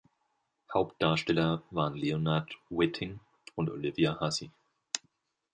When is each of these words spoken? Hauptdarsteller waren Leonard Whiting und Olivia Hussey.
Hauptdarsteller 0.73 1.61
waren 1.69 1.93
Leonard 1.95 2.55
Whiting 2.71 3.19
und 3.53 3.69
Olivia 3.69 4.19
Hussey. 4.19 4.49